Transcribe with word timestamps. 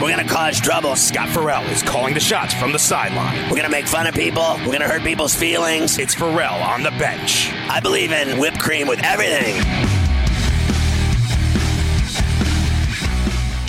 We're 0.00 0.10
gonna 0.10 0.28
cause 0.28 0.60
trouble. 0.60 0.96
Scott 0.96 1.28
Ferrall 1.28 1.64
is 1.64 1.82
calling 1.82 2.14
the 2.14 2.20
shots 2.20 2.54
from 2.54 2.72
the 2.72 2.78
sideline. 2.78 3.50
We're 3.50 3.56
gonna 3.56 3.68
make 3.68 3.86
fun 3.86 4.06
of 4.06 4.14
people. 4.14 4.56
We're 4.60 4.72
gonna 4.72 4.88
hurt 4.88 5.02
people's 5.02 5.34
feelings. 5.34 5.98
It's 5.98 6.14
Ferrall 6.14 6.62
on 6.62 6.82
the 6.82 6.90
bench. 6.92 7.52
I 7.68 7.80
believe 7.80 8.12
in 8.12 8.38
whipped 8.38 8.58
cream 8.58 8.88
with 8.88 9.00
everything. 9.04 9.62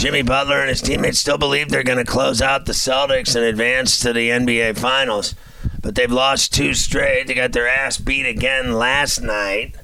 Jimmy 0.04 0.22
Butler 0.22 0.60
and 0.60 0.68
his 0.68 0.82
teammates 0.82 1.20
still 1.20 1.38
believe 1.38 1.70
they're 1.70 1.82
going 1.82 1.98
to 1.98 2.04
close 2.04 2.42
out 2.42 2.66
the 2.66 2.74
Celtics 2.74 3.38
and 3.38 3.46
advance 3.46 4.02
to 4.02 4.12
the 4.12 4.32
NBA 4.32 4.78
Finals, 4.78 5.34
but 5.82 5.96
they've 5.96 6.12
lost 6.12 6.54
two 6.54 6.74
straight. 6.74 7.28
They 7.28 7.34
got 7.34 7.54
their 7.54 7.70
ass 7.70 7.98
beat 8.00 8.26
again 8.26 8.74
last 8.74 9.22
night 9.22 9.78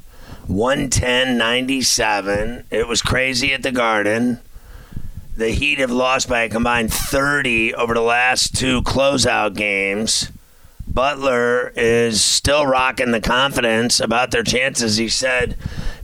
110 0.47 1.37
97. 1.37 2.65
It 2.69 2.85
was 2.85 3.01
crazy 3.01 3.53
at 3.53 3.63
the 3.63 3.71
Garden. 3.71 4.41
The 5.39 5.51
Heat 5.51 5.79
have 5.79 5.89
lost 5.89 6.27
by 6.27 6.41
a 6.41 6.49
combined 6.49 6.93
30 6.93 7.73
over 7.73 7.93
the 7.93 8.01
last 8.01 8.57
two 8.57 8.81
closeout 8.81 9.55
games. 9.55 10.33
Butler 10.85 11.71
is 11.77 12.21
still 12.21 12.67
rocking 12.67 13.11
the 13.11 13.21
confidence 13.21 14.01
about 14.01 14.31
their 14.31 14.43
chances. 14.43 14.97
He 14.97 15.07
said, 15.07 15.55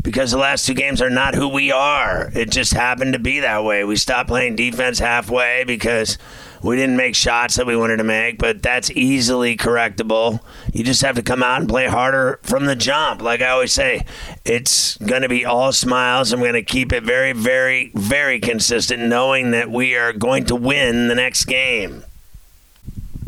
because 0.02 0.32
the 0.32 0.38
last 0.38 0.66
two 0.66 0.74
games 0.74 1.02
are 1.02 1.10
not 1.10 1.36
who 1.36 1.50
we 1.50 1.70
are. 1.70 2.32
It 2.34 2.50
just 2.50 2.72
happened 2.72 3.12
to 3.12 3.20
be 3.20 3.42
that 3.42 3.66
way. 3.66 3.84
We 3.84 3.98
stopped 3.98 4.30
playing 4.30 4.56
defense 4.56 5.00
halfway 5.00 5.66
because 5.66 6.18
we 6.64 6.78
didn't 6.78 6.96
make 6.96 7.14
shots 7.14 7.56
that 7.56 7.68
we 7.68 7.76
wanted 7.76 7.98
to 7.98 8.06
make, 8.06 8.38
but 8.38 8.64
that's 8.64 8.90
easily 8.92 9.58
correctable. 9.58 10.40
You 10.76 10.84
just 10.84 11.04
have 11.04 11.16
to 11.16 11.24
come 11.24 11.42
out 11.42 11.62
and 11.62 11.70
play 11.70 11.88
harder 11.88 12.42
from 12.44 12.66
the 12.66 12.76
jump. 12.76 13.22
Like 13.22 13.42
I 13.42 13.48
always 13.48 13.72
say, 13.72 14.06
it's 14.44 14.98
going 14.98 15.22
to 15.22 15.30
be 15.30 15.46
all 15.46 15.72
smiles. 15.72 16.34
I'm 16.34 16.42
going 16.42 16.52
to 16.52 16.64
keep 16.64 16.92
it 16.92 17.04
very, 17.04 17.32
very, 17.32 17.94
very 17.96 18.42
consistent, 18.42 19.02
knowing 19.02 19.52
that 19.52 19.72
we 19.72 19.96
are 19.96 20.12
going 20.12 20.44
to 20.48 20.56
win 20.58 21.08
the 21.08 21.16
next 21.16 21.46
game. 21.46 22.04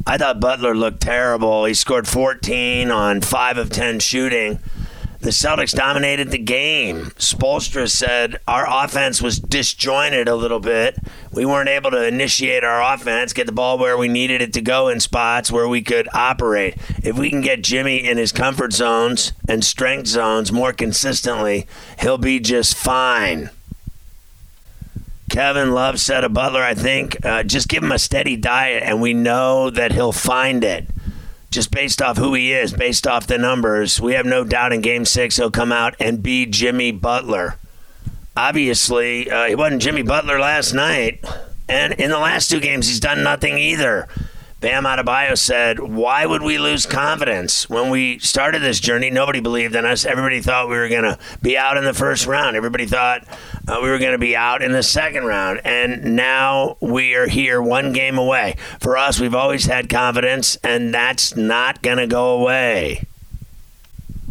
I 0.05 0.17
thought 0.17 0.41
Butler 0.41 0.75
looked 0.75 0.99
terrible. 0.99 1.63
He 1.63 1.73
scored 1.73 2.05
14 2.05 2.91
on 2.91 3.21
5 3.21 3.57
of 3.57 3.69
10 3.69 4.01
shooting 4.01 4.59
the 5.19 5.29
Celtics 5.29 5.75
dominated 5.75 6.29
the 6.29 6.37
game. 6.37 7.05
Spoelstra 7.17 7.89
said 7.89 8.39
our 8.47 8.65
offense 8.69 9.21
was 9.21 9.39
disjointed 9.39 10.27
a 10.27 10.35
little 10.35 10.59
bit. 10.59 10.97
We 11.31 11.45
weren't 11.45 11.69
able 11.69 11.91
to 11.91 12.07
initiate 12.07 12.63
our 12.63 12.93
offense, 12.93 13.33
get 13.33 13.45
the 13.45 13.51
ball 13.51 13.77
where 13.77 13.97
we 13.97 14.07
needed 14.07 14.41
it 14.41 14.53
to 14.53 14.61
go 14.61 14.89
in 14.89 14.99
spots 14.99 15.51
where 15.51 15.67
we 15.67 15.81
could 15.81 16.07
operate. 16.13 16.75
If 17.03 17.17
we 17.17 17.29
can 17.29 17.41
get 17.41 17.63
Jimmy 17.63 17.97
in 17.97 18.17
his 18.17 18.31
comfort 18.31 18.73
zones 18.73 19.33
and 19.49 19.63
strength 19.63 20.07
zones 20.07 20.51
more 20.51 20.73
consistently, 20.73 21.67
he'll 21.99 22.17
be 22.17 22.39
just 22.39 22.75
fine. 22.75 23.49
Kevin 25.29 25.73
Love 25.73 25.99
said 25.99 26.23
of 26.23 26.33
Butler, 26.33 26.63
I 26.63 26.73
think, 26.73 27.25
uh, 27.25 27.43
just 27.43 27.67
give 27.67 27.83
him 27.83 27.91
a 27.91 27.99
steady 27.99 28.37
diet 28.37 28.83
and 28.83 29.01
we 29.01 29.13
know 29.13 29.69
that 29.69 29.91
he'll 29.91 30.13
find 30.13 30.63
it 30.63 30.87
just 31.49 31.71
based 31.71 32.01
off 32.01 32.17
who 32.17 32.33
he 32.33 32.51
is, 32.53 32.73
based 32.73 33.07
off 33.07 33.27
the 33.27 33.37
numbers, 33.37 34.01
we 34.01 34.13
have 34.13 34.25
no 34.25 34.43
doubt 34.43 34.73
in 34.73 34.81
game 34.81 35.05
six 35.05 35.37
he'll 35.37 35.51
come 35.51 35.71
out 35.71 35.95
and 35.99 36.21
be 36.21 36.45
Jimmy 36.45 36.91
Butler. 36.91 37.55
Obviously, 38.35 39.29
uh, 39.31 39.45
he 39.45 39.55
wasn't 39.55 39.81
Jimmy 39.81 40.03
Butler 40.03 40.39
last 40.39 40.73
night. 40.73 41.23
And 41.69 41.93
in 41.93 42.09
the 42.09 42.19
last 42.19 42.49
two 42.49 42.59
games, 42.59 42.87
he's 42.87 42.99
done 42.99 43.23
nothing 43.23 43.57
either. 43.57 44.07
Bam 44.59 44.85
Adebayo 44.85 45.37
said, 45.37 45.77
Why 45.77 46.25
would 46.25 46.41
we 46.41 46.57
lose 46.57 46.87
confidence? 46.87 47.69
When 47.69 47.91
we 47.91 48.17
started 48.17 48.63
this 48.63 48.79
journey, 48.79 49.11
nobody 49.11 49.39
believed 49.39 49.75
in 49.75 49.85
us. 49.85 50.03
Everybody 50.03 50.41
thought 50.41 50.67
we 50.67 50.77
were 50.77 50.89
going 50.89 51.03
to 51.03 51.19
be 51.43 51.55
out 51.55 51.77
in 51.77 51.83
the 51.83 51.93
first 51.93 52.25
round. 52.25 52.55
Everybody 52.55 52.87
thought 52.87 53.27
uh, 53.67 53.77
we 53.83 53.89
were 53.89 53.99
going 53.99 54.13
to 54.13 54.17
be 54.17 54.35
out 54.35 54.63
in 54.63 54.71
the 54.71 54.81
second 54.81 55.25
round. 55.25 55.61
And 55.63 56.15
now 56.15 56.77
we 56.81 57.13
are 57.13 57.27
here 57.27 57.61
one 57.61 57.93
game 57.93 58.17
away. 58.17 58.55
For 58.79 58.97
us, 58.97 59.19
we've 59.19 59.35
always 59.35 59.65
had 59.65 59.89
confidence, 59.89 60.55
and 60.63 60.91
that's 60.91 61.35
not 61.35 61.83
going 61.83 61.99
to 61.99 62.07
go 62.07 62.39
away. 62.39 63.05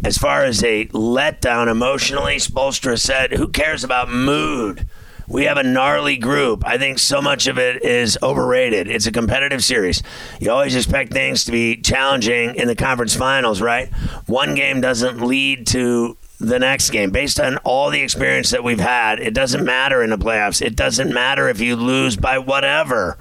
As 0.03 0.17
far 0.17 0.43
as 0.43 0.61
a 0.61 0.87
letdown 0.87 1.71
emotionally, 1.71 2.35
Spoelstra 2.35 2.99
said, 2.99 3.31
Who 3.31 3.47
cares 3.47 3.85
about 3.85 4.09
mood? 4.09 4.87
We 5.29 5.43
have 5.43 5.57
a 5.57 5.63
gnarly 5.63 6.15
group. 6.15 6.65
I 6.65 6.77
think 6.77 6.99
so 6.99 7.21
much 7.21 7.47
of 7.47 7.57
it 7.57 7.83
is 7.83 8.17
overrated. 8.23 8.87
It's 8.87 9.07
a 9.07 9.11
competitive 9.11 9.61
series. 9.61 10.01
You 10.39 10.51
always 10.51 10.73
expect 10.73 11.11
things 11.11 11.43
to 11.45 11.51
be 11.51 11.75
challenging 11.75 12.55
in 12.55 12.67
the 12.67 12.75
conference 12.75 13.13
finals, 13.13 13.61
right? 13.61 13.89
One 14.27 14.55
game 14.55 14.79
doesn't 14.79 15.21
lead 15.21 15.67
to 15.67 16.15
the 16.39 16.59
next 16.59 16.91
game. 16.91 17.11
Based 17.11 17.41
on 17.41 17.57
all 17.57 17.89
the 17.89 18.01
experience 18.01 18.51
that 18.51 18.63
we've 18.63 18.79
had, 18.79 19.19
it 19.19 19.33
doesn't 19.33 19.65
matter 19.65 20.01
in 20.01 20.11
the 20.11 20.17
playoffs. 20.17 20.61
It 20.61 20.77
doesn't 20.77 21.13
matter 21.13 21.49
if 21.49 21.59
you 21.59 21.75
lose 21.75 22.15
by 22.15 22.37
whatever. 22.37 23.17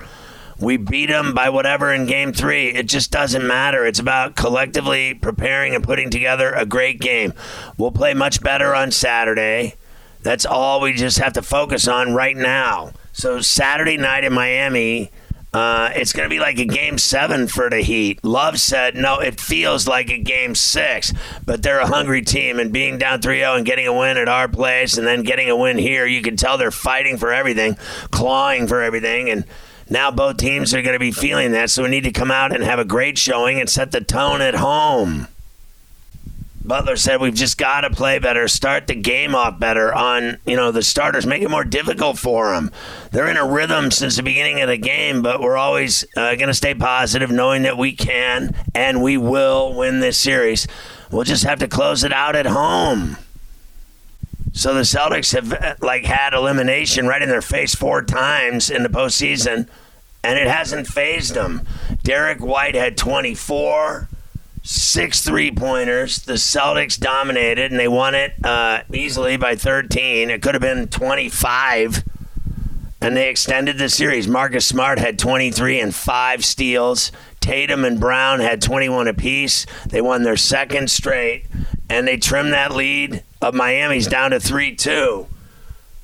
We 0.61 0.77
beat 0.77 1.06
them 1.06 1.34
by 1.34 1.50
whatever 1.50 1.93
in 1.93 2.06
game 2.06 2.33
three. 2.33 2.69
It 2.69 2.87
just 2.87 3.11
doesn't 3.11 3.47
matter. 3.47 3.84
It's 3.84 3.99
about 3.99 4.37
collectively 4.37 5.12
preparing 5.12 5.75
and 5.75 5.83
putting 5.83 6.11
together 6.11 6.53
a 6.53 6.65
great 6.65 7.00
game. 7.00 7.34
We'll 7.77 7.91
play 7.91 8.15
much 8.15 8.41
better 8.41 8.75
on 8.75 8.93
Saturday. 8.93 9.75
That's 10.26 10.44
all 10.44 10.81
we 10.81 10.92
just 10.92 11.19
have 11.19 11.34
to 11.34 11.42
focus 11.42 11.87
on 11.87 12.12
right 12.12 12.37
now. 12.37 12.91
So 13.12 13.41
Saturday 13.41 13.97
night 13.97 14.25
in 14.25 14.32
Miami, 14.32 15.12
uh, 15.53 15.92
it's 15.94 16.12
going 16.12 16.28
to 16.28 16.34
be 16.34 16.41
like 16.41 16.59
a 16.59 16.64
game 16.64 16.98
seven 16.98 17.47
for 17.47 17.70
the 17.70 17.81
Heat. 17.81 18.25
Love 18.25 18.59
said, 18.59 18.97
no, 18.97 19.20
it 19.20 19.41
feels 19.41 19.87
like 19.87 20.10
a 20.10 20.19
game 20.19 20.56
six, 20.56 21.12
but 21.44 21.62
they're 21.62 21.78
a 21.78 21.87
hungry 21.87 22.22
team. 22.22 22.59
And 22.59 22.72
being 22.72 22.98
down 22.98 23.22
3 23.22 23.38
0 23.38 23.54
and 23.54 23.64
getting 23.64 23.87
a 23.87 23.97
win 23.97 24.16
at 24.16 24.28
our 24.28 24.48
place 24.48 24.98
and 24.98 25.06
then 25.06 25.22
getting 25.22 25.48
a 25.48 25.54
win 25.54 25.78
here, 25.78 26.06
you 26.06 26.22
can 26.22 26.37
tell 26.37 26.58
they're 26.58 26.72
fighting 26.72 27.19
for 27.19 27.32
everything, 27.32 27.76
clawing 28.10 28.66
for 28.66 28.82
everything. 28.82 29.31
And 29.31 29.44
now 29.88 30.10
both 30.10 30.38
teams 30.38 30.75
are 30.75 30.82
going 30.82 30.94
to 30.94 30.98
be 30.98 31.12
feeling 31.12 31.53
that. 31.53 31.70
So 31.70 31.84
we 31.84 31.88
need 31.88 32.03
to 32.03 32.10
come 32.10 32.32
out 32.32 32.53
and 32.53 32.64
have 32.64 32.81
a 32.81 32.84
great 32.84 33.16
showing 33.16 33.60
and 33.60 33.70
set 33.70 33.93
the 33.93 34.00
tone 34.00 34.41
at 34.41 34.56
home. 34.56 35.28
Butler 36.66 36.97
said 36.97 37.21
we've 37.21 37.32
just 37.32 37.59
got 37.59 37.82
to 37.82 37.91
play 37.91 38.19
better, 38.19 38.49
start 38.49 38.88
the 38.88 38.97
game 38.97 39.37
off 39.37 39.60
better 39.60 39.94
on, 39.94 40.38
you 40.44 40.56
know, 40.56 40.72
the 40.72 40.82
starters, 40.82 41.25
make 41.25 41.43
it 41.43 41.50
more 41.50 41.62
difficult 41.62 42.19
for 42.19 42.53
them. 42.53 42.72
They're 43.12 43.28
in 43.28 43.37
a 43.37 43.47
rhythm 43.47 43.93
since 43.93 44.16
the 44.16 44.25
beginning 44.25 44.60
of 44.60 44.69
the 44.69 44.76
game, 44.76 45.22
but 45.22 45.41
we're 45.41 45.56
always 45.56 46.05
uh, 46.16 46.34
going 46.34 46.49
to 46.49 46.55
stay 46.55 46.75
positive, 46.75 47.31
knowing 47.31 47.62
that 47.62 47.78
we 47.78 47.93
can 47.93 48.53
and 48.75 49.00
we 49.00 49.16
will 49.16 49.75
win 49.75 50.00
this 50.00 50.19
series. 50.19 50.66
We'll 51.12 51.22
just 51.22 51.44
have 51.44 51.60
to 51.60 51.69
close 51.69 52.03
it 52.03 52.12
out 52.12 52.34
at 52.34 52.47
home. 52.47 53.16
So 54.53 54.75
the 54.75 54.81
Celtics 54.81 55.34
have 55.34 55.78
like 55.82 56.05
had 56.05 56.34
elimination 56.34 57.06
right 57.06 57.23
in 57.23 57.29
their 57.29 57.43
face 57.43 57.76
four 57.76 58.02
times 58.02 58.70
in 58.70 58.82
the 58.82 58.88
postseason, 58.88 59.69
and 60.25 60.38
it 60.38 60.49
hasn't 60.49 60.88
phased 60.88 61.35
them. 61.35 61.62
Derrick 62.02 62.41
White 62.41 62.75
had 62.75 62.96
24 62.96 64.08
six 64.67 65.23
three 65.23 65.53
pointers. 65.53 66.19
The 66.19 66.35
Celtics 66.35 66.99
dominated 66.99 67.71
and 67.71 67.79
they 67.79 67.89
won 67.89 68.15
it 68.15 68.33
uh, 68.45 68.83
easily 68.93 69.37
by 69.37 69.55
13. 69.55 70.29
It 70.29 70.43
could 70.43 70.55
have 70.55 70.63
been 70.63 70.89
25. 70.89 72.03
And 73.01 73.17
they 73.17 73.29
extended 73.29 73.79
the 73.79 73.89
series. 73.89 74.27
Marcus 74.27 74.67
Smart 74.67 74.99
had 74.99 75.19
23 75.19 75.81
and 75.81 75.95
five 75.95 76.45
steals. 76.45 77.13
Tatum 77.41 77.85
and 77.85 78.01
Brown 78.01 78.41
had 78.41 78.61
21 78.61 79.07
apiece. 79.07 79.67
They 79.87 80.01
won 80.01 80.25
their 80.25 80.37
second 80.37 80.91
straight, 80.91 81.47
and 81.89 82.09
they 82.09 82.17
trimmed 82.17 82.53
that 82.53 82.75
lead 82.75 83.23
of 83.41 83.55
Miami's 83.55 84.09
down 84.09 84.33
to 84.33 84.41
3 84.41 84.75
2. 84.75 85.29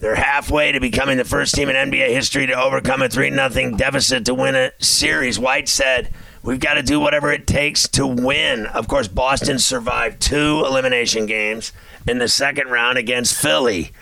They're 0.02 0.16
halfway 0.16 0.72
to 0.72 0.80
becoming 0.80 1.16
the 1.16 1.24
first 1.24 1.54
team 1.54 1.68
in 1.68 1.76
NBA 1.76 2.08
history 2.08 2.48
to 2.48 2.60
overcome 2.60 3.02
a 3.02 3.08
3 3.08 3.30
0 3.30 3.76
deficit 3.76 4.24
to 4.24 4.34
win 4.34 4.56
a 4.56 4.72
series. 4.80 5.38
White 5.38 5.68
said, 5.68 6.12
We've 6.42 6.58
got 6.58 6.74
to 6.74 6.82
do 6.82 6.98
whatever 6.98 7.30
it 7.30 7.46
takes 7.46 7.86
to 7.90 8.04
win. 8.04 8.66
Of 8.66 8.88
course, 8.88 9.06
Boston 9.06 9.60
survived 9.60 10.20
two 10.20 10.64
elimination 10.66 11.26
games 11.26 11.72
in 12.08 12.18
the 12.18 12.26
second 12.26 12.66
round 12.66 12.98
against 12.98 13.40
Philly. 13.40 13.92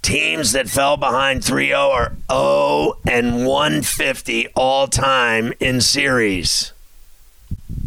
Teams 0.00 0.52
that 0.52 0.70
fell 0.70 0.96
behind 0.96 1.44
3 1.44 1.66
0 1.66 1.78
are 1.80 2.16
0 2.32 2.94
and 3.06 3.46
150 3.46 4.48
all 4.56 4.86
time 4.86 5.52
in 5.60 5.82
series. 5.82 6.72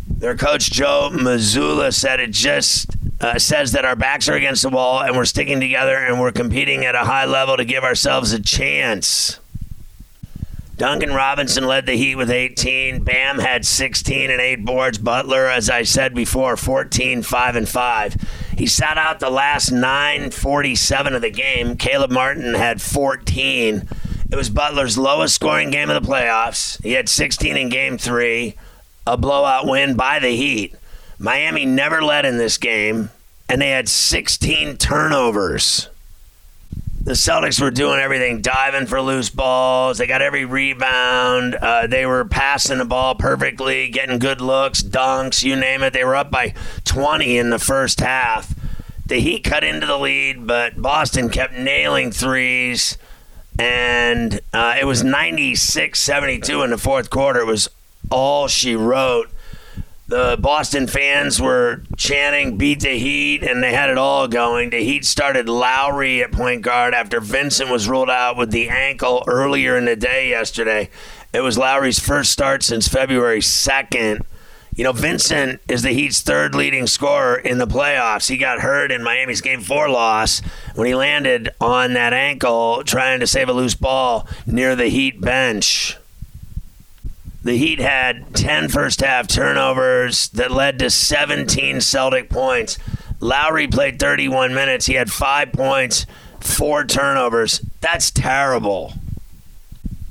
Their 0.08 0.38
coach 0.38 0.70
Joe 0.70 1.10
Mazzulla 1.12 1.92
said 1.96 2.20
it 2.20 2.30
just 2.30 2.99
uh, 3.22 3.38
says 3.38 3.74
that 3.74 3.86
our 3.86 3.96
backs 3.96 4.30
are 4.30 4.36
against 4.36 4.62
the 4.62 4.70
wall 4.70 5.02
and 5.02 5.16
we're 5.16 5.26
sticking 5.26 5.60
together 5.60 5.98
and 5.98 6.20
we're 6.20 6.32
competing 6.32 6.86
at 6.86 6.96
a 6.96 7.00
high 7.00 7.26
level 7.26 7.58
to 7.58 7.66
give 7.66 7.84
ourselves 7.84 8.32
a 8.32 8.42
chance. 8.42 9.40
Duncan 10.78 11.14
Robinson 11.14 11.68
led 11.68 11.86
the 11.86 11.98
Heat 11.98 12.16
with 12.16 12.32
18. 12.32 13.04
Bam 13.04 13.40
had 13.40 13.66
16 13.66 14.32
and 14.32 14.40
8 14.40 14.64
boards. 14.64 14.98
Butler, 14.98 15.48
as 15.48 15.70
I 15.70 15.84
said 15.84 16.16
before, 16.16 16.56
14, 16.56 17.22
5 17.22 17.56
and 17.58 17.68
5. 17.68 18.16
He 18.58 18.66
sat 18.66 18.98
out 18.98 19.20
the 19.20 19.30
last 19.30 19.72
9:47 19.72 21.14
of 21.14 21.22
the 21.22 21.32
game. 21.32 21.76
Caleb 21.76 22.12
Martin 22.12 22.54
had 22.54 22.82
14. 22.82 23.90
It 24.32 24.36
was 24.38 24.50
Butler's 24.50 24.98
lowest 24.98 25.36
scoring 25.36 25.70
game 25.70 25.90
of 25.90 26.02
the 26.02 26.10
playoffs. 26.10 26.82
He 26.82 26.94
had 26.94 27.10
16 27.10 27.58
in 27.58 27.68
game 27.68 27.98
3 27.98 28.56
a 29.06 29.18
blowout 29.18 29.66
win 29.68 29.96
by 29.96 30.20
the 30.20 30.30
Heat. 30.30 30.76
Miami 31.20 31.66
never 31.66 32.02
led 32.02 32.26
in 32.26 32.38
this 32.38 32.58
game, 32.58 33.12
and 33.50 33.62
they 33.62 33.72
had 33.72 33.90
16 33.90 34.78
turnovers. 34.78 35.90
The 37.02 37.12
Celtics 37.12 37.62
were 37.62 37.72
doing 37.72 38.00
everything, 38.00 38.42
diving 38.42 38.88
for 38.88 39.02
loose 39.02 39.30
balls. 39.30 39.98
They 39.98 40.08
got 40.08 40.22
every 40.22 40.46
rebound. 40.46 41.56
Uh, 41.56 41.88
they 41.88 42.06
were 42.06 42.24
passing 42.24 42.78
the 42.78 42.86
ball 42.86 43.16
perfectly, 43.16 43.90
getting 43.90 44.20
good 44.20 44.40
looks, 44.40 44.82
dunks, 44.82 45.44
you 45.44 45.56
name 45.56 45.84
it. 45.84 45.92
They 45.92 46.04
were 46.06 46.16
up 46.16 46.32
by 46.32 46.54
20 46.86 47.38
in 47.38 47.50
the 47.50 47.60
first 47.60 48.00
half. 48.00 48.54
The 49.06 49.20
Heat 49.20 49.44
cut 49.44 49.64
into 49.64 49.88
the 49.88 49.98
lead, 49.98 50.46
but 50.46 50.82
Boston 50.82 51.30
kept 51.30 51.54
nailing 51.54 52.12
threes. 52.12 52.98
And 53.58 54.40
uh, 54.54 54.76
it 54.80 54.86
was 54.86 55.04
96 55.04 56.00
72 56.00 56.62
in 56.62 56.70
the 56.70 56.78
fourth 56.78 57.10
quarter. 57.10 57.40
It 57.40 57.46
was 57.46 57.70
all 58.10 58.48
she 58.48 58.76
wrote. 58.76 59.30
The 60.10 60.38
Boston 60.40 60.88
fans 60.88 61.40
were 61.40 61.84
chanting 61.96 62.58
"Beat 62.58 62.80
the 62.80 62.98
Heat," 62.98 63.44
and 63.44 63.62
they 63.62 63.72
had 63.72 63.92
it 63.92 64.00
all 64.00 64.28
going. 64.28 64.72
The 64.72 64.84
Heat 64.84 65.06
started 65.06 65.48
Lowry 65.48 66.24
at 66.24 66.32
point 66.32 66.64
guard 66.64 66.96
after 66.96 67.20
Vincent 67.22 67.70
was 67.70 67.88
ruled 67.88 68.10
out 68.10 68.36
with 68.36 68.50
the 68.50 68.70
ankle 68.70 69.24
earlier 69.28 69.78
in 69.78 69.86
the 69.86 69.96
day 69.96 70.28
yesterday. 70.28 70.90
It 71.32 71.42
was 71.42 71.60
Lowry's 71.60 72.00
first 72.00 72.32
start 72.32 72.64
since 72.64 72.88
February 72.88 73.40
2nd. 73.40 74.26
You 74.76 74.84
know, 74.84 74.94
Vincent 74.94 75.62
is 75.68 75.84
the 75.84 75.92
Heat's 75.92 76.22
third 76.22 76.56
leading 76.56 76.88
scorer 76.88 77.36
in 77.36 77.60
the 77.60 77.68
playoffs. 77.68 78.30
He 78.30 78.38
got 78.38 78.62
hurt 78.62 78.92
in 78.92 79.04
Miami's 79.04 79.42
game 79.42 79.62
four 79.62 79.90
loss 79.90 80.42
when 80.74 80.88
he 80.88 80.96
landed 80.96 81.50
on 81.62 81.94
that 81.94 82.14
ankle 82.14 82.84
trying 82.84 83.20
to 83.20 83.28
save 83.28 83.48
a 83.48 83.54
loose 83.54 83.76
ball 83.76 84.28
near 84.48 84.76
the 84.76 84.88
Heat 84.88 85.22
bench. 85.22 85.99
The 87.44 87.58
Heat 87.58 87.80
had 87.80 88.36
10 88.36 88.68
first 88.70 89.02
half 89.02 89.28
turnovers 89.28 90.28
that 90.30 90.52
led 90.52 90.80
to 90.80 90.90
17 90.90 91.80
Celtic 91.80 92.30
points. 92.30 92.78
Lowry 93.22 93.68
played 93.68 94.00
31 94.00 94.54
minutes. 94.54 94.86
He 94.88 94.96
had 94.96 95.12
five 95.12 95.54
points, 95.54 96.06
four 96.42 96.84
turnovers. 96.84 97.60
That's 97.82 98.12
terrible. 98.12 98.94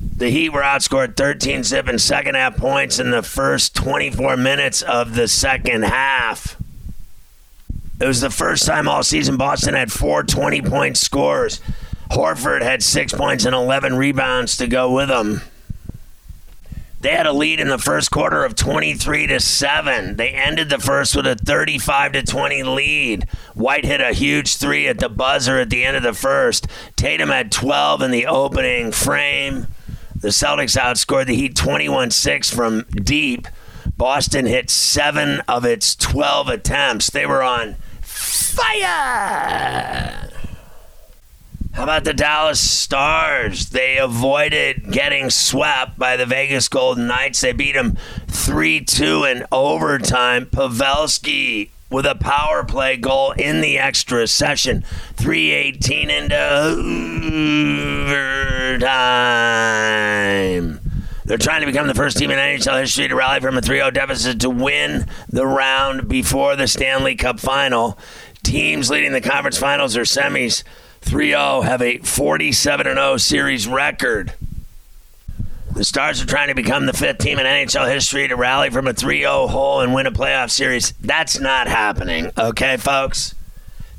The 0.00 0.30
Heat 0.30 0.50
were 0.50 0.62
outscored 0.62 1.16
13 1.16 1.64
zip 1.64 1.88
in 1.88 1.98
second 1.98 2.34
half 2.34 2.56
points 2.56 2.98
in 2.98 3.10
the 3.10 3.22
first 3.22 3.74
24 3.76 4.36
minutes 4.36 4.82
of 4.82 5.14
the 5.14 5.28
second 5.28 5.84
half. 5.84 6.56
It 8.00 8.06
was 8.06 8.20
the 8.20 8.30
first 8.30 8.64
time 8.64 8.88
all 8.88 9.02
season 9.02 9.36
Boston 9.36 9.74
had 9.74 9.92
four 9.92 10.22
20 10.22 10.62
point 10.62 10.96
scores. 10.96 11.60
Horford 12.10 12.62
had 12.62 12.82
six 12.82 13.12
points 13.12 13.44
and 13.44 13.54
11 13.54 13.96
rebounds 13.96 14.56
to 14.56 14.66
go 14.66 14.92
with 14.92 15.08
them. 15.08 15.42
They 17.00 17.10
had 17.10 17.26
a 17.26 17.32
lead 17.32 17.60
in 17.60 17.68
the 17.68 17.78
first 17.78 18.10
quarter 18.10 18.44
of 18.44 18.56
23 18.56 19.28
to 19.28 19.38
7. 19.38 20.16
They 20.16 20.30
ended 20.30 20.68
the 20.68 20.80
first 20.80 21.14
with 21.14 21.28
a 21.28 21.36
35 21.36 22.12
to 22.12 22.22
20 22.24 22.62
lead. 22.64 23.28
White 23.54 23.84
hit 23.84 24.00
a 24.00 24.12
huge 24.12 24.56
3 24.56 24.88
at 24.88 24.98
the 24.98 25.08
buzzer 25.08 25.58
at 25.58 25.70
the 25.70 25.84
end 25.84 25.96
of 25.96 26.02
the 26.02 26.12
first. 26.12 26.66
Tatum 26.96 27.28
had 27.28 27.52
12 27.52 28.02
in 28.02 28.10
the 28.10 28.26
opening 28.26 28.90
frame. 28.90 29.68
The 30.16 30.28
Celtics 30.28 30.76
outscored 30.76 31.26
the 31.26 31.36
Heat 31.36 31.54
21-6 31.54 32.52
from 32.52 32.84
deep. 33.04 33.46
Boston 33.96 34.46
hit 34.46 34.68
7 34.68 35.40
of 35.46 35.64
its 35.64 35.94
12 35.94 36.48
attempts. 36.48 37.10
They 37.10 37.26
were 37.26 37.44
on 37.44 37.76
fire. 38.00 38.68
How 41.78 41.84
about 41.84 42.02
the 42.02 42.12
Dallas 42.12 42.58
Stars? 42.58 43.70
They 43.70 43.98
avoided 43.98 44.90
getting 44.90 45.30
swept 45.30 45.96
by 45.96 46.16
the 46.16 46.26
Vegas 46.26 46.68
Golden 46.68 47.06
Knights. 47.06 47.40
They 47.40 47.52
beat 47.52 47.76
them 47.76 47.96
3 48.26 48.80
2 48.80 49.22
in 49.22 49.46
overtime. 49.52 50.46
Pavelski 50.46 51.70
with 51.88 52.04
a 52.04 52.16
power 52.16 52.64
play 52.64 52.96
goal 52.96 53.30
in 53.30 53.60
the 53.60 53.78
extra 53.78 54.26
session. 54.26 54.82
318 55.14 56.10
into 56.10 56.36
overtime. 58.74 60.80
They're 61.26 61.38
trying 61.38 61.60
to 61.60 61.66
become 61.66 61.86
the 61.86 61.94
first 61.94 62.18
team 62.18 62.32
in 62.32 62.40
NHL 62.40 62.80
history 62.80 63.06
to 63.06 63.14
rally 63.14 63.38
from 63.38 63.56
a 63.56 63.62
3 63.62 63.76
0 63.76 63.92
deficit 63.92 64.40
to 64.40 64.50
win 64.50 65.06
the 65.28 65.46
round 65.46 66.08
before 66.08 66.56
the 66.56 66.66
Stanley 66.66 67.14
Cup 67.14 67.38
final. 67.38 67.96
Teams 68.42 68.90
leading 68.90 69.12
the 69.12 69.20
conference 69.20 69.58
finals 69.58 69.96
or 69.96 70.02
semis 70.02 70.64
3 71.00 71.30
0 71.30 71.60
have 71.62 71.82
a 71.82 71.98
47 71.98 72.84
0 72.86 73.16
series 73.16 73.66
record. 73.68 74.34
The 75.74 75.84
Stars 75.84 76.20
are 76.20 76.26
trying 76.26 76.48
to 76.48 76.54
become 76.54 76.86
the 76.86 76.92
fifth 76.92 77.18
team 77.18 77.38
in 77.38 77.46
NHL 77.46 77.88
history 77.88 78.26
to 78.28 78.36
rally 78.36 78.70
from 78.70 78.88
a 78.88 78.92
3 78.92 79.20
0 79.20 79.46
hole 79.46 79.80
and 79.80 79.94
win 79.94 80.06
a 80.06 80.10
playoff 80.10 80.50
series. 80.50 80.92
That's 81.00 81.38
not 81.38 81.68
happening, 81.68 82.32
okay, 82.36 82.76
folks? 82.76 83.34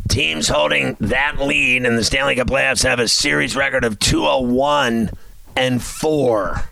Teams 0.10 0.48
holding 0.48 0.98
that 1.00 1.38
lead 1.40 1.86
in 1.86 1.96
the 1.96 2.04
Stanley 2.04 2.36
Cup 2.36 2.48
playoffs 2.48 2.84
have 2.84 3.00
a 3.00 3.08
series 3.08 3.56
record 3.56 3.84
of 3.84 4.00
201 4.00 5.12
and 5.56 5.82
4. 5.82 6.70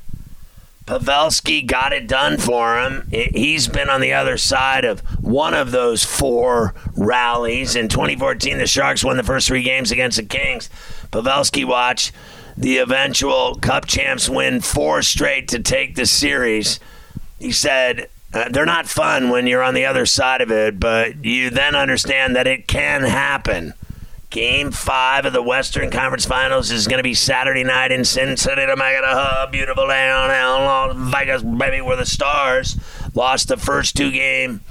Pavelski 0.88 1.68
got 1.68 1.92
it 1.92 2.08
done 2.08 2.38
for 2.38 2.80
him. 2.80 3.10
He's 3.12 3.68
been 3.68 3.90
on 3.90 4.00
the 4.00 4.14
other 4.14 4.38
side 4.38 4.86
of 4.86 5.02
one 5.22 5.54
of 5.54 5.72
those 5.72 6.06
four 6.06 6.74
rallies. 6.96 7.76
In 7.76 7.90
2014, 7.90 8.58
the 8.58 8.66
Sharks 8.68 9.04
won 9.04 9.18
the 9.18 9.24
first 9.24 9.50
three 9.50 9.64
games 9.64 9.92
against 9.92 10.16
the 10.16 10.24
Kings. 10.24 10.70
Pavelski 11.12 11.66
watched 11.66 12.14
the 12.56 12.78
eventual 12.78 13.56
Cup 13.56 13.86
champs 13.86 14.30
win 14.30 14.62
four 14.62 15.02
straight 15.02 15.50
to 15.50 15.60
take 15.60 15.96
the 15.96 16.06
series. 16.06 16.80
He 17.38 17.52
said, 17.52 18.10
uh, 18.34 18.48
they're 18.50 18.66
not 18.66 18.88
fun 18.88 19.30
when 19.30 19.46
you're 19.46 19.64
on 19.64 19.74
the 19.74 19.86
other 19.86 20.06
side 20.06 20.40
of 20.40 20.52
it, 20.52 20.80
but 20.80 21.26
you 21.26 21.50
then 21.50 21.76
understand 21.76 22.34
that 22.38 22.48
it 22.48 22.66
can 22.66 23.04
happen. 23.04 23.74
Game 24.38 24.70
five 24.70 25.26
of 25.26 25.34
the 25.34 25.42
Western 25.42 25.90
Conference 25.90 26.28
Finals 26.28 26.70
is 26.70 26.86
going 26.86 27.00
to 27.00 27.04
be 27.04 27.16
Saturday 27.16 27.64
night 27.64 27.92
in 27.92 28.06
Sin 28.06 28.38
City, 28.38 28.68
the 28.68 28.76
Mega 28.76 29.02
Hub. 29.02 29.52
Beautiful 29.52 29.88
down 29.88 30.30
in 30.30 30.64
Las 30.64 30.96
Vegas, 30.96 31.42
baby, 31.42 31.82
where 31.82 31.96
the 31.96 32.06
Stars 32.06 32.78
lost 33.16 33.48
the 33.48 33.58
first 33.58 33.98
two 33.98 34.12
game 34.12 34.62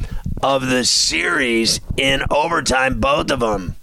of 0.41 0.69
the 0.69 0.85
series 0.85 1.81
in 1.97 2.23
overtime, 2.31 3.01
both 3.01 3.29
of 3.33 3.41
them. 3.41 3.75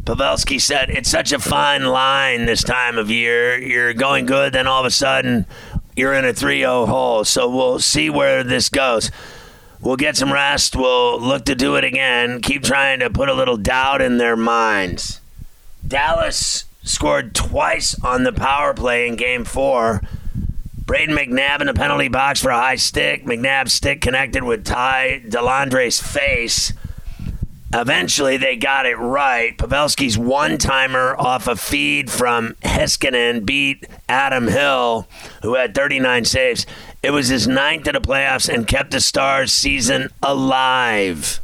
Pavelski 0.00 0.60
said, 0.60 0.90
It's 0.90 1.08
such 1.08 1.30
a 1.30 1.38
fine 1.38 1.84
line 1.84 2.46
this 2.46 2.64
time 2.64 2.98
of 2.98 3.08
year. 3.08 3.56
You're 3.56 3.94
going 3.94 4.26
good, 4.26 4.52
then 4.52 4.66
all 4.66 4.80
of 4.80 4.86
a 4.86 4.90
sudden 4.90 5.46
you're 5.94 6.14
in 6.14 6.24
a 6.24 6.34
3 6.34 6.58
0 6.58 6.86
hole. 6.86 7.22
So 7.22 7.48
we'll 7.48 7.78
see 7.78 8.10
where 8.10 8.42
this 8.42 8.68
goes. 8.68 9.12
We'll 9.80 9.96
get 9.96 10.16
some 10.16 10.32
rest. 10.32 10.74
We'll 10.74 11.20
look 11.20 11.44
to 11.44 11.54
do 11.54 11.76
it 11.76 11.84
again. 11.84 12.40
Keep 12.40 12.64
trying 12.64 13.00
to 13.00 13.10
put 13.10 13.28
a 13.28 13.34
little 13.34 13.56
doubt 13.56 14.02
in 14.02 14.18
their 14.18 14.36
minds. 14.36 15.20
Dallas 15.86 16.64
scored 16.82 17.34
twice 17.34 17.98
on 18.02 18.24
the 18.24 18.32
power 18.32 18.74
play 18.74 19.06
in 19.06 19.16
game 19.16 19.44
four. 19.44 20.02
Brayden 20.84 21.10
McNabb 21.10 21.60
in 21.60 21.66
the 21.66 21.74
penalty 21.74 22.08
box 22.08 22.40
for 22.40 22.50
a 22.50 22.58
high 22.58 22.76
stick. 22.76 23.24
McNabb's 23.24 23.74
stick 23.74 24.00
connected 24.00 24.42
with 24.42 24.64
Ty 24.64 25.22
Dellandrea's 25.28 26.00
face. 26.00 26.72
Eventually, 27.72 28.38
they 28.38 28.56
got 28.56 28.86
it 28.86 28.96
right. 28.96 29.56
Pavelski's 29.58 30.16
one 30.16 30.56
timer 30.56 31.14
off 31.18 31.46
a 31.46 31.54
feed 31.54 32.10
from 32.10 32.54
Heiskanen 32.62 33.44
beat 33.44 33.86
Adin 34.08 34.48
Hill, 34.48 35.06
who 35.42 35.54
had 35.54 35.74
39 35.74 36.24
saves. 36.24 36.64
It 37.02 37.10
was 37.10 37.28
his 37.28 37.46
ninth 37.46 37.86
in 37.86 37.94
the 37.94 38.00
playoffs 38.00 38.52
and 38.52 38.66
kept 38.66 38.92
the 38.92 39.00
Stars 39.00 39.52
season 39.52 40.08
alive. 40.22 41.40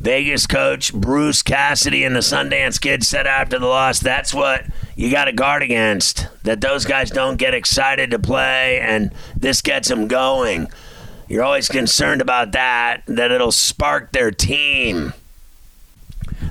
Vegas 0.00 0.46
coach 0.46 0.94
Bruce 0.94 1.42
Cassidy 1.42 2.04
and 2.04 2.16
the 2.16 2.20
Sundance 2.20 2.80
Kid 2.80 3.04
said 3.04 3.26
after 3.26 3.58
the 3.58 3.66
loss, 3.66 4.00
that's 4.00 4.32
what 4.32 4.64
you 4.96 5.10
got 5.10 5.26
to 5.26 5.32
guard 5.32 5.62
against. 5.62 6.28
That 6.44 6.62
those 6.62 6.86
guys 6.86 7.10
don't 7.10 7.36
get 7.36 7.52
excited 7.52 8.10
to 8.12 8.18
play, 8.18 8.80
and 8.80 9.12
this 9.36 9.60
gets 9.60 9.88
them 9.88 10.08
going. 10.08 10.68
You're 11.30 11.44
always 11.44 11.68
concerned 11.68 12.20
about 12.20 12.50
that, 12.52 13.04
that 13.06 13.30
it'll 13.30 13.52
spark 13.52 14.10
their 14.10 14.32
team. 14.32 15.12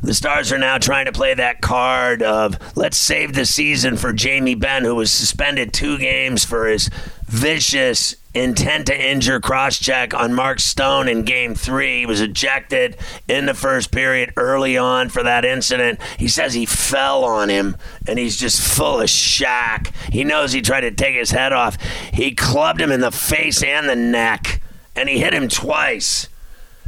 The 0.02 0.14
Stars 0.14 0.54
are 0.54 0.58
now 0.58 0.78
trying 0.78 1.04
to 1.08 1.12
play 1.12 1.34
that 1.34 1.60
card 1.60 2.24
of 2.24 2.58
let's 2.78 2.96
save 2.96 3.34
the 3.34 3.46
season 3.46 3.98
for 3.98 4.14
Jamie 4.14 4.56
Benn, 4.56 4.86
who 4.86 4.96
was 4.96 5.12
suspended 5.12 5.74
two 5.74 5.98
games 5.98 6.46
for 6.46 6.66
his 6.66 6.90
vicious 7.26 8.16
intent 8.34 8.86
to 8.86 9.10
injure 9.10 9.42
cross 9.42 9.78
check 9.78 10.14
on 10.14 10.34
Mark 10.34 10.62
Stone 10.62 11.10
in 11.10 11.24
game 11.24 11.56
three. 11.56 12.00
He 12.00 12.06
was 12.06 12.22
ejected 12.22 12.96
in 13.28 13.48
the 13.48 13.54
first 13.54 13.92
period 13.92 14.32
early 14.38 14.78
on 14.78 15.10
for 15.10 15.24
that 15.24 15.44
incident. 15.44 16.00
He 16.18 16.30
says 16.30 16.54
he 16.54 16.66
fell 16.66 17.26
on 17.26 17.50
him 17.50 17.76
and 18.08 18.18
he's 18.18 18.38
just 18.38 18.62
full 18.62 19.02
of 19.02 19.10
shock. 19.10 19.92
He 20.10 20.24
knows 20.24 20.54
he 20.54 20.62
tried 20.62 20.82
to 20.82 20.92
take 20.92 21.16
his 21.16 21.32
head 21.32 21.52
off. 21.52 21.76
He 22.14 22.34
clubbed 22.34 22.80
him 22.80 22.94
in 22.94 23.02
the 23.02 23.12
face 23.12 23.62
and 23.62 23.90
the 23.90 23.96
neck 23.98 24.59
and 25.00 25.08
he 25.08 25.20
hit 25.20 25.34
him 25.34 25.48
twice. 25.48 26.28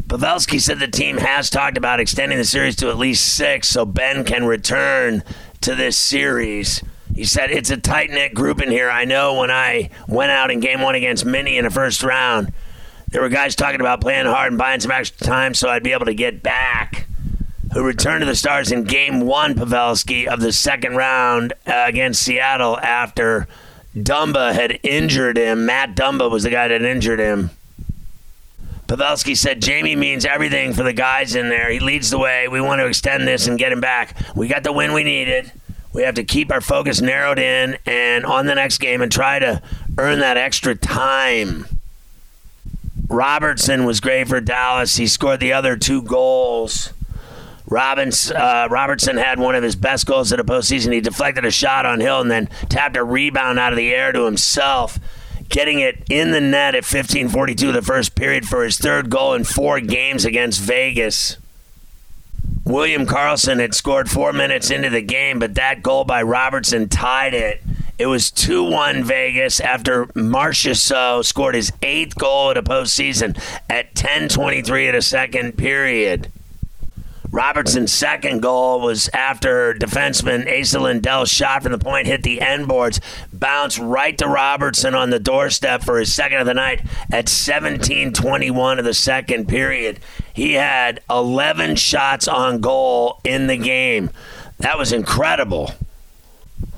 Pavelski 0.07 0.59
said 0.59 0.79
the 0.79 0.87
team 0.87 1.17
has 1.17 1.49
talked 1.49 1.77
about 1.77 2.01
extending 2.01 2.37
the 2.37 2.43
series 2.43 2.75
to 2.77 2.89
at 2.89 2.97
least 2.97 3.35
six 3.35 3.69
so 3.69 3.85
Benn 3.85 4.25
can 4.25 4.43
return 4.43 5.23
to 5.61 5.75
this 5.75 5.97
series. 5.97 6.83
He 7.15 7.23
said, 7.23 7.51
It's 7.51 7.69
a 7.69 7.77
tight 7.77 8.09
knit 8.09 8.33
group 8.33 8.61
in 8.61 8.69
here. 8.69 8.89
I 8.89 9.05
know 9.05 9.35
when 9.35 9.49
I 9.49 9.89
went 10.09 10.31
out 10.31 10.51
in 10.51 10.59
game 10.59 10.81
one 10.81 10.95
against 10.95 11.25
Minnie 11.25 11.57
in 11.57 11.63
the 11.63 11.69
first 11.69 12.03
round, 12.03 12.51
there 13.07 13.21
were 13.21 13.29
guys 13.29 13.55
talking 13.55 13.79
about 13.79 14.01
playing 14.01 14.25
hard 14.25 14.51
and 14.51 14.57
buying 14.57 14.81
some 14.81 14.91
extra 14.91 15.25
time 15.25 15.53
so 15.53 15.69
I'd 15.69 15.83
be 15.83 15.93
able 15.93 16.05
to 16.05 16.13
get 16.13 16.43
back. 16.43 17.07
Who 17.73 17.83
returned 17.85 18.21
to 18.21 18.25
the 18.25 18.35
Stars 18.35 18.73
in 18.73 18.83
game 18.83 19.21
one, 19.21 19.55
Pavelski, 19.55 20.27
of 20.27 20.41
the 20.41 20.51
second 20.51 20.97
round 20.97 21.53
uh, 21.65 21.85
against 21.87 22.21
Seattle 22.21 22.77
after 22.79 23.47
Dumba 23.95 24.53
had 24.53 24.81
injured 24.83 25.37
him. 25.37 25.65
Matt 25.65 25.95
Dumba 25.95 26.29
was 26.29 26.43
the 26.43 26.49
guy 26.49 26.67
that 26.67 26.81
injured 26.81 27.19
him. 27.19 27.51
Pavelski 28.91 29.37
said 29.37 29.61
Jamie 29.61 29.95
means 29.95 30.25
everything 30.25 30.73
for 30.73 30.83
the 30.83 30.91
guys 30.91 31.33
in 31.33 31.47
there. 31.47 31.69
He 31.69 31.79
leads 31.79 32.09
the 32.09 32.19
way. 32.19 32.49
We 32.49 32.59
want 32.59 32.81
to 32.81 32.87
extend 32.87 33.25
this 33.25 33.47
and 33.47 33.57
get 33.57 33.71
him 33.71 33.79
back. 33.79 34.17
We 34.35 34.49
got 34.49 34.63
the 34.63 34.73
win 34.73 34.91
we 34.91 35.05
needed. 35.05 35.49
We 35.93 36.01
have 36.01 36.15
to 36.15 36.25
keep 36.25 36.51
our 36.51 36.59
focus 36.59 36.99
narrowed 36.99 37.39
in 37.39 37.77
and 37.85 38.25
on 38.25 38.47
the 38.47 38.55
next 38.55 38.79
game 38.79 39.01
and 39.01 39.09
try 39.09 39.39
to 39.39 39.61
earn 39.97 40.19
that 40.19 40.35
extra 40.35 40.75
time. 40.75 41.67
Robertson 43.07 43.85
was 43.85 44.01
great 44.01 44.27
for 44.27 44.41
Dallas. 44.41 44.97
He 44.97 45.07
scored 45.07 45.39
the 45.39 45.53
other 45.53 45.77
two 45.77 46.01
goals. 46.01 46.91
Robbins, 47.67 48.29
uh, 48.29 48.67
Robertson 48.69 49.15
had 49.15 49.39
one 49.39 49.55
of 49.55 49.63
his 49.63 49.77
best 49.77 50.05
goals 50.05 50.33
of 50.33 50.37
the 50.37 50.43
postseason. 50.43 50.91
He 50.91 50.99
deflected 50.99 51.45
a 51.45 51.51
shot 51.51 51.85
on 51.85 52.01
Hill 52.01 52.19
and 52.19 52.29
then 52.29 52.47
tapped 52.67 52.97
a 52.97 53.05
rebound 53.05 53.57
out 53.57 53.71
of 53.71 53.77
the 53.77 53.93
air 53.93 54.11
to 54.11 54.25
himself 54.25 54.99
getting 55.51 55.79
it 55.79 56.03
in 56.09 56.31
the 56.31 56.41
net 56.41 56.73
at 56.73 56.83
15:42 56.83 57.71
the 57.71 57.81
first 57.81 58.15
period 58.15 58.47
for 58.47 58.63
his 58.63 58.77
third 58.77 59.09
goal 59.09 59.33
in 59.33 59.43
four 59.43 59.79
games 59.79 60.25
against 60.25 60.59
Vegas. 60.61 61.37
William 62.63 63.05
Karlsson 63.05 63.59
had 63.59 63.75
scored 63.75 64.09
four 64.09 64.33
minutes 64.33 64.71
into 64.71 64.89
the 64.89 65.01
game, 65.01 65.39
but 65.39 65.55
that 65.55 65.83
goal 65.83 66.03
by 66.03 66.21
Robertson 66.21 66.87
tied 66.87 67.33
it. 67.33 67.61
It 67.97 68.05
was 68.07 68.31
2 68.31 68.63
1 68.63 69.03
Vegas 69.03 69.59
after 69.59 70.05
Marchessault 70.07 71.25
scored 71.25 71.53
his 71.53 71.71
eighth 71.83 72.17
goal 72.17 72.49
of 72.49 72.55
the 72.55 72.63
postseason 72.63 73.39
at 73.69 73.93
10.23 73.93 74.87
of 74.87 74.95
the 74.95 75.01
second 75.01 75.57
period. 75.57 76.31
Robertson's 77.31 77.93
second 77.93 78.41
goal 78.41 78.81
was 78.81 79.09
after 79.13 79.73
defenseman 79.73 80.45
Esa 80.45 80.81
Lindell's 80.81 81.29
shot 81.29 81.63
from 81.63 81.71
the 81.71 81.77
point 81.77 82.05
hit 82.05 82.23
the 82.23 82.41
end 82.41 82.67
boards, 82.67 82.99
bounced 83.31 83.79
right 83.79 84.17
to 84.17 84.27
Robertson 84.27 84.93
on 84.93 85.11
the 85.11 85.19
doorstep 85.19 85.81
for 85.81 85.97
his 85.97 86.13
second 86.13 86.39
of 86.39 86.45
the 86.45 86.53
night 86.53 86.81
at 87.09 87.29
17:21 87.29 88.79
of 88.79 88.85
the 88.85 88.93
second 88.93 89.47
period. 89.47 90.01
He 90.33 90.53
had 90.53 90.99
11 91.09 91.77
shots 91.77 92.27
on 92.27 92.59
goal 92.59 93.21
in 93.23 93.47
the 93.47 93.57
game. 93.57 94.09
That 94.59 94.77
was 94.77 94.91
incredible. 94.91 95.73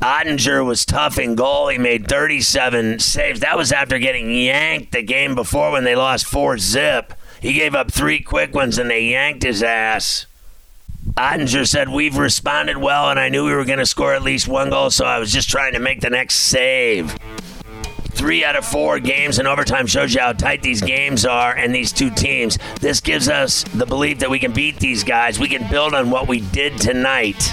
Oettinger 0.03 0.63
was 0.63 0.85
tough 0.85 1.17
in 1.17 1.33
goal. 1.33 1.69
He 1.69 1.79
made 1.79 2.07
37 2.07 2.99
saves. 2.99 3.39
That 3.39 3.57
was 3.57 3.71
after 3.71 3.97
getting 3.97 4.29
yanked 4.31 4.91
the 4.91 5.01
game 5.01 5.33
before 5.33 5.71
when 5.71 5.83
they 5.83 5.95
lost 5.95 6.25
4 6.25 6.59
zip. 6.59 7.13
He 7.41 7.53
gave 7.53 7.73
up 7.73 7.91
three 7.91 8.19
quick 8.19 8.53
ones 8.53 8.77
and 8.77 8.89
they 8.89 9.09
yanked 9.09 9.43
his 9.43 9.63
ass. 9.63 10.27
Oettinger 11.17 11.67
said, 11.67 11.89
We've 11.89 12.17
responded 12.17 12.77
well, 12.77 13.09
and 13.09 13.19
I 13.19 13.29
knew 13.29 13.45
we 13.45 13.53
were 13.53 13.65
going 13.65 13.79
to 13.79 13.85
score 13.85 14.15
at 14.15 14.23
least 14.23 14.47
one 14.47 14.71
goal, 14.71 14.89
so 14.89 15.05
I 15.05 15.19
was 15.19 15.31
just 15.31 15.47
trying 15.47 15.73
to 15.73 15.79
make 15.79 16.01
the 16.01 16.09
next 16.09 16.35
save. 16.37 17.15
Three 18.11 18.43
out 18.43 18.55
of 18.55 18.65
four 18.65 18.99
games 18.99 19.37
in 19.37 19.45
overtime 19.45 19.85
shows 19.85 20.13
you 20.13 20.21
how 20.21 20.33
tight 20.33 20.63
these 20.63 20.81
games 20.81 21.25
are 21.25 21.55
and 21.55 21.73
these 21.73 21.91
two 21.91 22.09
teams. 22.09 22.57
This 22.79 22.99
gives 22.99 23.29
us 23.29 23.63
the 23.75 23.85
belief 23.85 24.19
that 24.19 24.29
we 24.29 24.39
can 24.39 24.53
beat 24.53 24.79
these 24.79 25.03
guys. 25.03 25.39
We 25.39 25.49
can 25.49 25.69
build 25.69 25.93
on 25.93 26.09
what 26.09 26.27
we 26.27 26.41
did 26.41 26.79
tonight. 26.79 27.51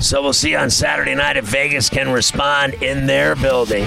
So 0.00 0.22
we'll 0.22 0.32
see 0.32 0.54
on 0.54 0.68
Saturday 0.68 1.14
night 1.14 1.36
if 1.36 1.44
Vegas 1.44 1.88
can 1.88 2.10
respond 2.10 2.74
in 2.82 3.06
their 3.06 3.36
building. 3.36 3.86